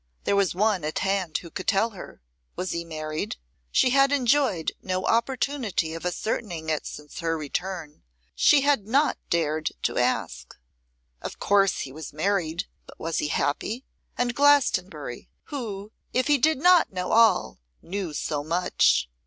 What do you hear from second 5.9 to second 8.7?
of ascertaining it since her return: she